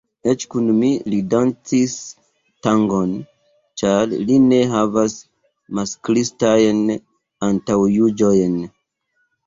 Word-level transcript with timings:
Eĉ 0.31 0.43
kun 0.53 0.69
mi 0.77 0.87
li 1.13 1.19
dancis 1.33 1.93
tangon, 2.67 3.13
ĉar 3.83 4.17
li 4.31 4.41
ne 4.49 4.63
havas 4.75 5.17
masklistajn 5.81 6.85
antaŭjuĝojn. 7.53 8.63